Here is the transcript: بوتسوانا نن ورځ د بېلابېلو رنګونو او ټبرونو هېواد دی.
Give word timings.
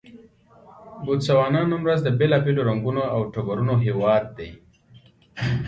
بوتسوانا 1.03 1.61
نن 1.71 1.81
ورځ 1.85 1.99
د 2.03 2.09
بېلابېلو 2.19 2.65
رنګونو 2.69 3.03
او 3.13 3.21
ټبرونو 3.33 3.73
هېواد 3.85 4.23
دی. 4.37 4.51